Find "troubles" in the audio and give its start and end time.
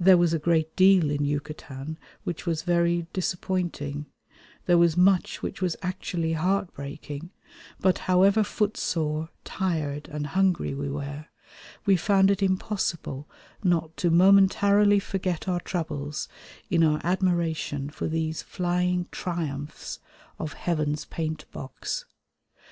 15.60-16.26